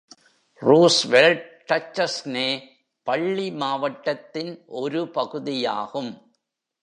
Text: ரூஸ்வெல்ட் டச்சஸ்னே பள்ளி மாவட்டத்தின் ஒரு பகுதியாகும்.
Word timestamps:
ரூஸ்வெல்ட் 0.61 1.43
டச்சஸ்னே 1.67 2.47
பள்ளி 3.07 3.51
மாவட்டத்தின் 3.51 4.63
ஒரு 4.65 5.01
பகுதியாகும். 5.11 6.11